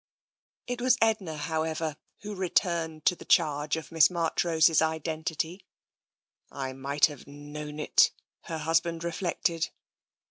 [0.65, 5.63] It was Edna, however, who returned to the charge of Miss Marchrose's identity."
[6.65, 8.09] I might have known it,"
[8.45, 9.69] her husband reflected.